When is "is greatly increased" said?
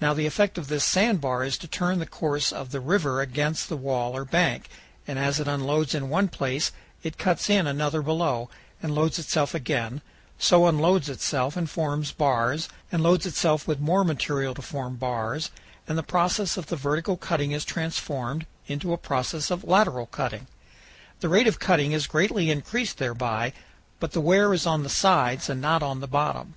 21.90-22.98